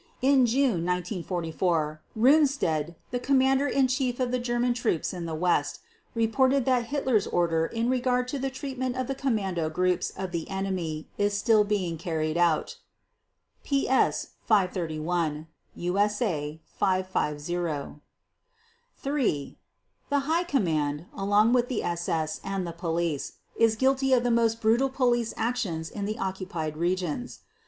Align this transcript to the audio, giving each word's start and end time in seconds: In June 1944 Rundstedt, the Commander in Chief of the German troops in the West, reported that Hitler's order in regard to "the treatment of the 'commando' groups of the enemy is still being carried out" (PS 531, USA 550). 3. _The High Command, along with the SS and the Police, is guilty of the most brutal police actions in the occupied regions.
In 0.23 0.47
June 0.47 0.83
1944 0.83 2.01
Rundstedt, 2.17 2.95
the 3.11 3.19
Commander 3.19 3.67
in 3.67 3.87
Chief 3.87 4.19
of 4.19 4.31
the 4.31 4.39
German 4.39 4.73
troops 4.73 5.13
in 5.13 5.27
the 5.27 5.35
West, 5.35 5.79
reported 6.15 6.65
that 6.65 6.87
Hitler's 6.87 7.27
order 7.27 7.67
in 7.67 7.87
regard 7.87 8.27
to 8.29 8.39
"the 8.39 8.49
treatment 8.49 8.95
of 8.95 9.05
the 9.05 9.13
'commando' 9.13 9.69
groups 9.69 10.09
of 10.17 10.31
the 10.31 10.49
enemy 10.49 11.07
is 11.19 11.37
still 11.37 11.63
being 11.63 11.99
carried 11.99 12.35
out" 12.35 12.79
(PS 13.63 14.29
531, 14.43 15.45
USA 15.75 16.59
550). 16.65 18.01
3. 18.97 19.57
_The 20.11 20.21
High 20.23 20.43
Command, 20.45 21.05
along 21.15 21.53
with 21.53 21.67
the 21.67 21.83
SS 21.83 22.41
and 22.43 22.65
the 22.65 22.73
Police, 22.73 23.33
is 23.55 23.75
guilty 23.75 24.13
of 24.13 24.23
the 24.23 24.31
most 24.31 24.61
brutal 24.61 24.89
police 24.89 25.35
actions 25.37 25.91
in 25.91 26.05
the 26.05 26.17
occupied 26.17 26.75
regions. 26.75 27.41